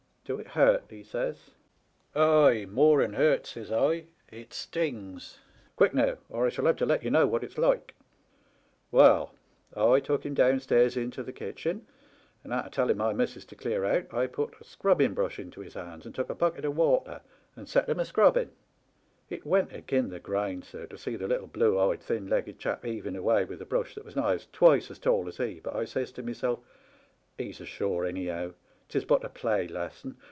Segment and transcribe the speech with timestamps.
[0.31, 0.85] "'Do it hurt?
[0.87, 1.49] * he says.
[2.15, 5.39] "'Ay, more'n hurt,' says I,' it stings.
[5.75, 7.93] Quick now, or I shall have to let ye know what it*s like.'
[8.91, 9.33] Well,
[9.75, 11.85] I took him downstairs into the kitchen,
[12.45, 15.73] and arter telling my missis to clear out I put a scrubbing brush into his
[15.73, 17.19] hands and took a bucket o' water
[17.57, 18.51] and set him a scrubbing.
[19.29, 22.85] It went agin the grain, sir, to see the little blue eyed, thin legged chap
[22.85, 25.83] heaving away with a brush that was nigh twice as tall as he, but I
[25.83, 26.61] says to myself,'
[27.37, 28.53] He's ashore anyhow.
[28.87, 30.17] 'Tis but a play lesson.